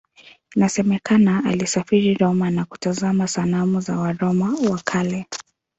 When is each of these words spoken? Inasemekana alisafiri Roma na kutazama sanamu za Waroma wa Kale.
Inasemekana 0.55 1.43
alisafiri 1.45 2.13
Roma 2.13 2.49
na 2.51 2.65
kutazama 2.65 3.27
sanamu 3.27 3.81
za 3.81 3.97
Waroma 3.99 4.57
wa 4.69 4.77
Kale. 4.83 5.27